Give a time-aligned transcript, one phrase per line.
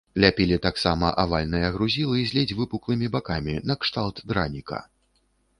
[0.23, 4.85] Ляпілі таксама авальныя грузілы з ледзь выпуклымі бакамі накшталт драніка.